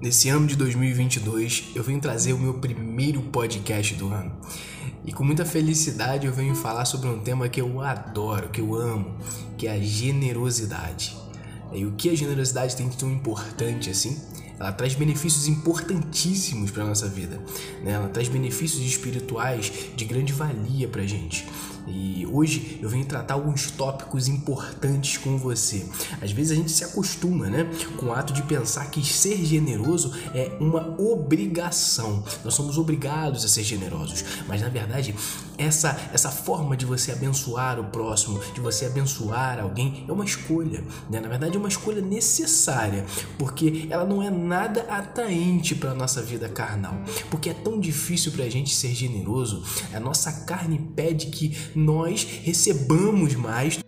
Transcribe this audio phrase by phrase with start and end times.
[0.00, 4.30] Nesse ano de 2022, eu venho trazer o meu primeiro podcast do ano.
[5.04, 8.76] E com muita felicidade eu venho falar sobre um tema que eu adoro, que eu
[8.76, 9.16] amo,
[9.56, 11.16] que é a generosidade.
[11.72, 14.16] E o que a generosidade tem de tão importante assim?
[14.56, 17.40] Ela traz benefícios importantíssimos para nossa vida.
[17.82, 17.90] Né?
[17.90, 21.44] Ela traz benefícios espirituais de grande valia para gente.
[21.86, 25.86] E hoje eu venho tratar alguns tópicos importantes com você.
[26.20, 30.12] Às vezes a gente se acostuma, né, com o ato de pensar que ser generoso
[30.34, 32.24] é uma obrigação.
[32.44, 35.14] Nós somos obrigados a ser generosos, mas na verdade
[35.56, 40.84] essa essa forma de você abençoar o próximo, de você abençoar alguém é uma escolha,
[41.10, 41.20] né?
[41.20, 43.04] Na verdade é uma escolha necessária,
[43.38, 46.94] porque ela não é nada atraente para nossa vida carnal,
[47.30, 49.62] porque é tão difícil para a gente ser generoso.
[49.92, 53.78] A nossa carne pede que nós recebamos mais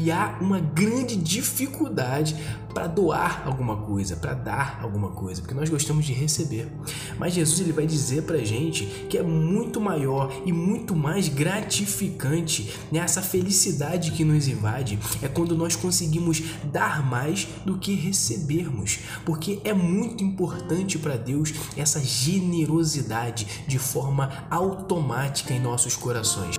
[0.00, 2.36] e há uma grande dificuldade
[2.72, 6.70] para doar alguma coisa, para dar alguma coisa, porque nós gostamos de receber.
[7.18, 12.72] Mas Jesus ele vai dizer para gente que é muito maior e muito mais gratificante
[12.92, 13.06] né?
[13.08, 19.72] felicidade que nos invade é quando nós conseguimos dar mais do que recebermos, porque é
[19.72, 26.57] muito importante para Deus essa generosidade de forma automática em nossos corações.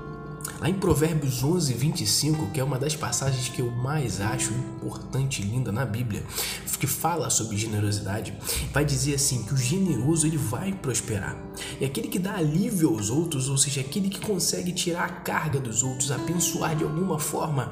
[0.59, 5.41] Lá em Provérbios 11, 25, que é uma das passagens que eu mais acho importante
[5.41, 6.21] e linda na Bíblia,
[6.79, 8.33] que fala sobre generosidade,
[8.73, 11.38] vai dizer assim que o generoso ele vai prosperar.
[11.79, 15.59] E aquele que dá alívio aos outros, ou seja, aquele que consegue tirar a carga
[15.59, 17.71] dos outros, abençoar de alguma forma,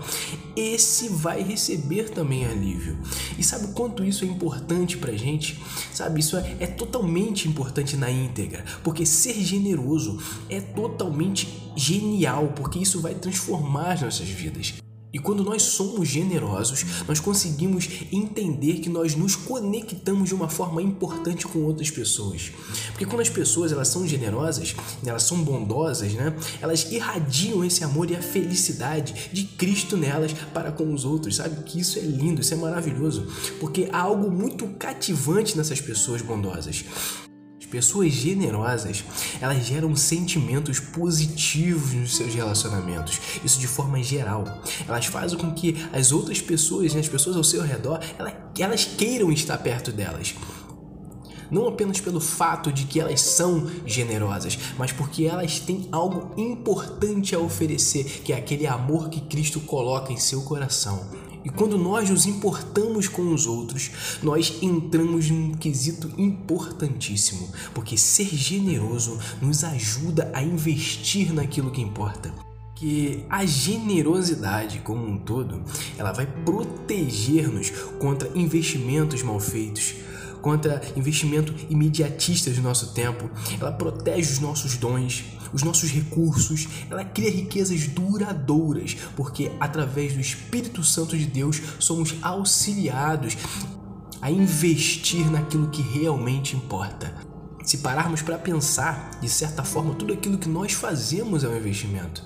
[0.56, 2.98] esse vai receber também alívio.
[3.38, 5.62] E sabe o quanto isso é importante pra gente?
[5.94, 12.77] Sabe, isso é, é totalmente importante na íntegra, porque ser generoso é totalmente genial, porque
[12.82, 14.74] isso vai transformar as nossas vidas.
[15.14, 20.82] E quando nós somos generosos, nós conseguimos entender que nós nos conectamos de uma forma
[20.82, 22.52] importante com outras pessoas.
[22.90, 24.76] Porque quando as pessoas elas são generosas,
[25.06, 26.36] elas são bondosas, né?
[26.62, 31.64] Elas irradiam esse amor e a felicidade de Cristo nelas para com os outros, sabe?
[31.64, 33.26] Que isso é lindo, isso é maravilhoso,
[33.60, 36.84] porque há algo muito cativante nessas pessoas bondosas.
[37.66, 39.04] Pessoas generosas,
[39.42, 44.62] elas geram sentimentos positivos nos seus relacionamentos, isso de forma geral.
[44.88, 48.00] Elas fazem com que as outras pessoas, né, as pessoas ao seu redor,
[48.58, 50.34] elas queiram estar perto delas.
[51.52, 57.36] Não apenas pelo fato de que elas são generosas, mas porque elas têm algo importante
[57.36, 61.27] a oferecer, que é aquele amor que Cristo coloca em seu coração.
[61.48, 68.26] E quando nós nos importamos com os outros, nós entramos num quesito importantíssimo, porque ser
[68.26, 72.34] generoso nos ajuda a investir naquilo que importa.
[72.76, 75.64] Que a generosidade como um todo,
[75.98, 79.94] ela vai proteger-nos contra investimentos mal feitos,
[80.48, 83.30] contra investimento imediatista do nosso tempo.
[83.60, 90.22] Ela protege os nossos dons, os nossos recursos, ela cria riquezas duradouras, porque através do
[90.22, 93.36] Espírito Santo de Deus somos auxiliados
[94.22, 97.14] a investir naquilo que realmente importa.
[97.66, 102.24] Se pararmos para pensar, de certa forma, tudo aquilo que nós fazemos é um investimento.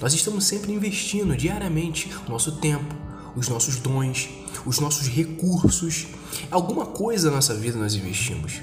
[0.00, 2.94] Nós estamos sempre investindo diariamente o nosso tempo,
[3.36, 4.28] os nossos dons,
[4.64, 6.06] os nossos recursos.
[6.50, 8.60] Alguma coisa na nossa vida nós investimos.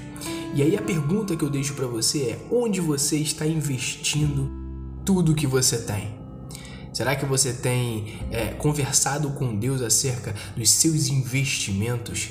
[0.54, 4.50] E aí a pergunta que eu deixo para você é: onde você está investindo
[5.04, 6.12] tudo que você tem?
[6.92, 12.28] Será que você tem é, conversado com Deus acerca dos seus investimentos?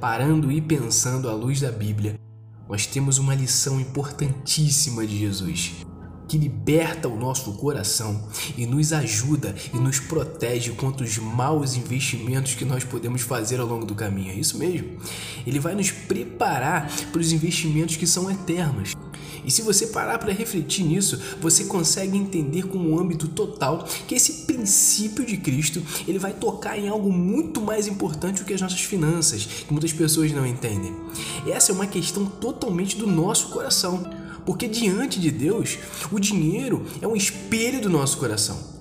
[0.00, 2.18] Parando e pensando à luz da Bíblia,
[2.68, 5.86] nós temos uma lição importantíssima de Jesus
[6.28, 12.54] que liberta o nosso coração e nos ajuda e nos protege contra os maus investimentos
[12.54, 14.32] que nós podemos fazer ao longo do caminho.
[14.32, 14.98] É isso mesmo.
[15.46, 18.94] Ele vai nos preparar para os investimentos que são eternos.
[19.46, 24.16] E se você parar para refletir nisso, você consegue entender com um âmbito total que
[24.16, 28.60] esse princípio de Cristo, ele vai tocar em algo muito mais importante do que as
[28.60, 30.92] nossas finanças, que muitas pessoas não entendem.
[31.46, 34.25] Essa é uma questão totalmente do nosso coração.
[34.46, 35.76] Porque diante de Deus,
[36.10, 38.76] o dinheiro é um espelho do nosso coração.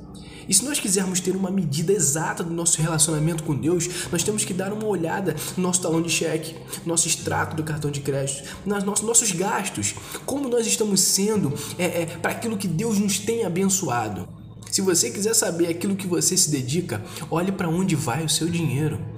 [0.47, 4.45] E se nós quisermos ter uma medida exata do nosso relacionamento com Deus, nós temos
[4.45, 6.53] que dar uma olhada no nosso talão de cheque,
[6.83, 12.03] no nosso extrato do cartão de crédito, nos nossos gastos, como nós estamos sendo é,
[12.03, 14.27] é, para aquilo que Deus nos tem abençoado.
[14.71, 18.47] Se você quiser saber aquilo que você se dedica, olhe para onde vai o seu
[18.47, 19.14] dinheiro.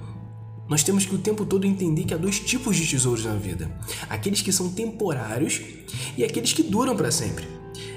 [0.68, 3.70] Nós temos que o tempo todo entender que há dois tipos de tesouros na vida:
[4.08, 5.60] aqueles que são temporários
[6.16, 7.44] e aqueles que duram para sempre.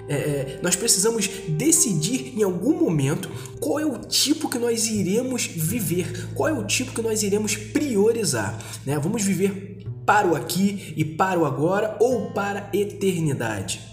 [0.07, 3.29] É, é, nós precisamos decidir em algum momento
[3.59, 7.55] qual é o tipo que nós iremos viver, qual é o tipo que nós iremos
[7.55, 8.59] priorizar.
[8.85, 8.99] Né?
[8.99, 13.90] Vamos viver para o aqui e para o agora ou para a eternidade.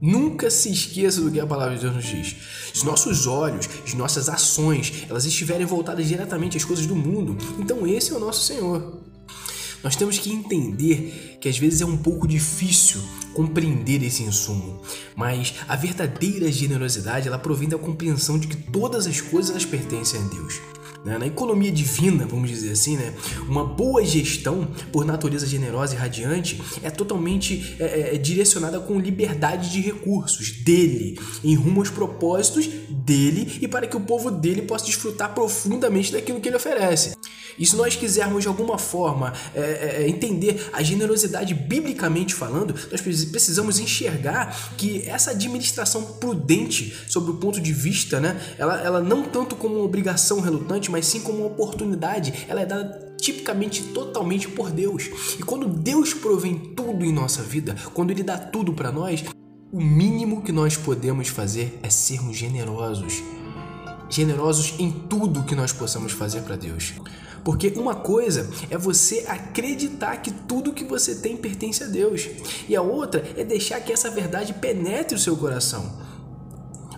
[0.00, 2.34] Nunca se esqueça do que a palavra de Deus nos diz.
[2.72, 7.86] Se nossos olhos, as nossas ações, elas estiverem voltadas diretamente às coisas do mundo, então
[7.86, 9.00] esse é o nosso Senhor.
[9.82, 13.00] Nós temos que entender que às vezes é um pouco difícil
[13.34, 14.82] compreender esse insumo,
[15.16, 20.20] mas a verdadeira generosidade ela provém da compreensão de que todas as coisas elas pertencem
[20.20, 20.60] a Deus.
[21.04, 21.16] Né?
[21.16, 23.14] Na economia divina, vamos dizer assim, né?
[23.48, 28.98] uma boa gestão, por natureza generosa e radiante, é totalmente é, é, é, direcionada com
[28.98, 34.62] liberdade de recursos dele, em rumo aos propósitos dele e para que o povo dele
[34.62, 37.14] possa desfrutar profundamente daquilo que ele oferece.
[37.58, 42.74] E se nós quisermos de alguma forma é, é, é entender a generosidade biblicamente falando,
[42.90, 49.00] nós precisamos enxergar que essa administração prudente, sob o ponto de vista, né, ela, ela
[49.00, 52.46] não tanto como uma obrigação relutante, mas sim como uma oportunidade.
[52.48, 55.10] Ela é dada tipicamente totalmente por Deus.
[55.38, 59.24] E quando Deus provém tudo em nossa vida, quando Ele dá tudo para nós,
[59.72, 63.22] o mínimo que nós podemos fazer é sermos generosos.
[64.08, 66.94] Generosos em tudo que nós possamos fazer para Deus.
[67.44, 72.28] Porque uma coisa é você acreditar que tudo que você tem pertence a Deus,
[72.68, 75.99] e a outra é deixar que essa verdade penetre o seu coração.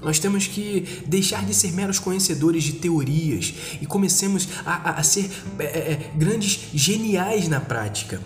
[0.02, 5.02] Nós temos que deixar de ser meros conhecedores de teorias e comecemos a, a, a
[5.02, 8.20] ser é, é, é grandes geniais na prática.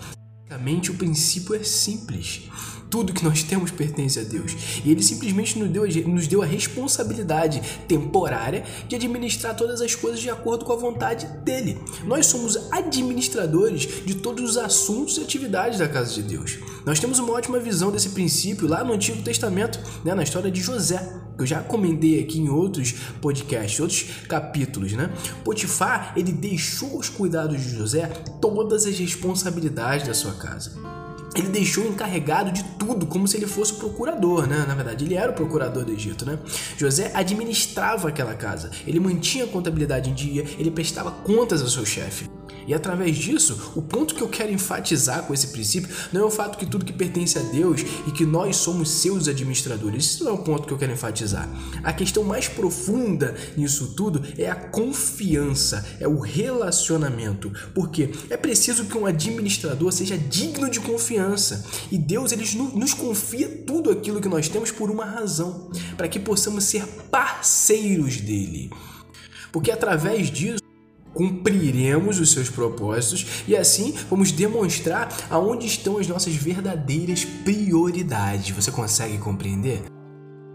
[0.49, 2.43] Basicamente, o princípio é simples.
[2.89, 4.55] Tudo que nós temos pertence a Deus.
[4.83, 10.21] E Ele simplesmente nos deu, nos deu a responsabilidade temporária de administrar todas as coisas
[10.21, 11.77] de acordo com a vontade dele.
[12.05, 16.59] Nós somos administradores de todos os assuntos e atividades da casa de Deus.
[16.85, 20.61] Nós temos uma ótima visão desse princípio lá no Antigo Testamento, né, na história de
[20.61, 25.11] José, eu já comentei aqui em outros podcasts, outros capítulos, né?
[25.43, 28.07] Potifar, ele deixou os cuidados de José
[28.41, 30.97] todas as responsabilidades da sua casa
[31.39, 34.65] ele deixou encarregado de tudo, como se ele fosse o procurador, né?
[34.67, 36.39] Na verdade, ele era o procurador do Egito, né?
[36.77, 41.85] José administrava aquela casa, ele mantinha a contabilidade em dia, ele prestava contas ao seu
[41.85, 42.27] chefe.
[42.67, 46.29] E através disso, o ponto que eu quero enfatizar com esse princípio não é o
[46.29, 50.05] fato que tudo que pertence a Deus e que nós somos seus administradores.
[50.05, 51.49] Isso não é o ponto que eu quero enfatizar.
[51.81, 57.51] A questão mais profunda nisso tudo é a confiança, é o relacionamento.
[57.73, 61.65] Porque é preciso que um administrador seja digno de confiança.
[61.89, 66.19] E Deus ele nos confia tudo aquilo que nós temos por uma razão, para que
[66.19, 68.69] possamos ser parceiros dele.
[69.51, 70.66] Porque através disso
[71.17, 78.55] cumpriremos os seus propósitos e assim vamos demonstrar aonde estão as nossas verdadeiras prioridades.
[78.55, 79.81] Você consegue compreender?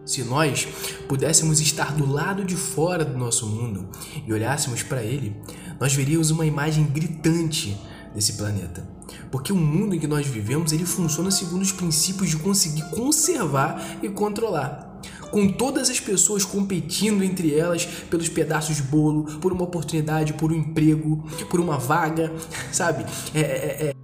[0.06, 0.68] Se nós
[1.08, 3.88] pudéssemos estar do lado de fora do nosso mundo
[4.24, 5.36] e olhássemos para ele,
[5.80, 7.76] nós veríamos uma imagem gritante
[8.14, 8.88] desse planeta.
[9.32, 13.98] Porque o mundo em que nós vivemos, ele funciona segundo os princípios de conseguir conservar
[14.00, 14.91] e controlar
[15.32, 20.52] com todas as pessoas competindo entre elas pelos pedaços de bolo, por uma oportunidade, por
[20.52, 22.30] um emprego, por uma vaga,
[22.70, 23.04] sabe?
[23.34, 23.94] É, é, é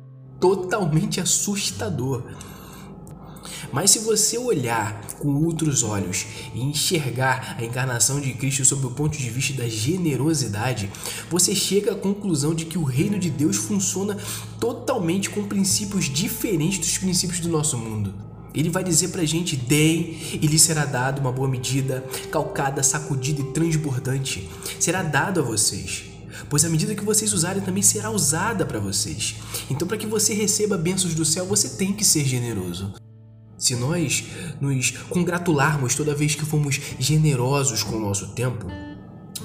[0.40, 2.24] totalmente assustador.
[3.70, 8.90] Mas se você olhar com outros olhos e enxergar a encarnação de Cristo sob o
[8.90, 10.90] ponto de vista da generosidade,
[11.28, 14.16] você chega à conclusão de que o reino de Deus funciona
[14.58, 18.27] totalmente com princípios diferentes dos princípios do nosso mundo.
[18.58, 23.40] Ele vai dizer pra gente: deem e lhe será dado uma boa medida, calcada, sacudida
[23.40, 24.50] e transbordante.
[24.80, 26.06] Será dado a vocês.
[26.50, 29.36] Pois a medida que vocês usarem também será usada para vocês.
[29.70, 32.94] Então, para que você receba bênçãos do céu, você tem que ser generoso.
[33.56, 34.24] Se nós
[34.60, 38.66] nos congratularmos toda vez que fomos generosos com o nosso tempo,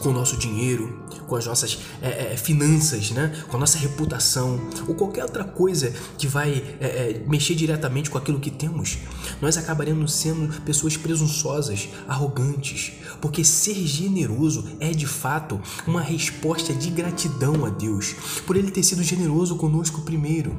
[0.04, 3.32] com o nosso dinheiro, com as nossas é, é, finanças, né?
[3.48, 8.18] com a nossa reputação, ou qualquer outra coisa que vai é, é, mexer diretamente com
[8.18, 8.98] aquilo que temos,
[9.42, 12.92] nós acabaremos sendo pessoas presunçosas, arrogantes,
[13.22, 18.14] porque ser generoso é de fato uma resposta de gratidão a Deus
[18.46, 20.56] por Ele ter sido generoso conosco primeiro.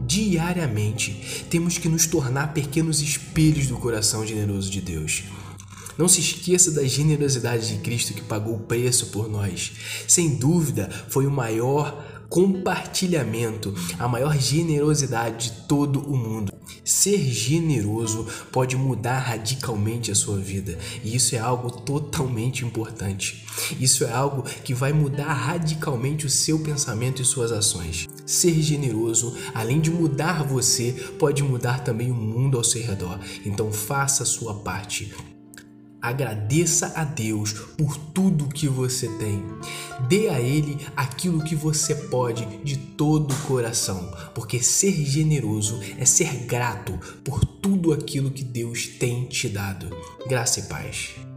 [0.00, 5.24] Diariamente temos que nos tornar pequenos espelhos do coração generoso de Deus.
[5.98, 9.72] Não se esqueça da generosidade de Cristo que pagou o preço por nós.
[10.06, 16.52] Sem dúvida, foi o maior compartilhamento, a maior generosidade de todo o mundo.
[16.84, 23.44] Ser generoso pode mudar radicalmente a sua vida, e isso é algo totalmente importante.
[23.80, 28.06] Isso é algo que vai mudar radicalmente o seu pensamento e suas ações.
[28.24, 33.18] Ser generoso, além de mudar você, pode mudar também o mundo ao seu redor.
[33.44, 35.12] Então faça a sua parte.
[36.00, 39.44] Agradeça a Deus por tudo que você tem.
[40.08, 46.04] Dê a Ele aquilo que você pode de todo o coração, porque ser generoso é
[46.04, 49.90] ser grato por tudo aquilo que Deus tem te dado.
[50.28, 51.27] Graça e paz.